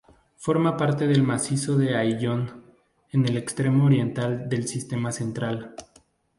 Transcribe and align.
Forma 0.35 0.77
parte 0.77 1.05
del 1.05 1.21
macizo 1.21 1.77
de 1.77 1.95
Ayllón, 1.95 2.63
en 3.11 3.23
el 3.29 3.37
extremo 3.37 3.85
oriental 3.85 4.49
del 4.49 4.67
Sistema 4.67 5.11
Central. 5.11 5.75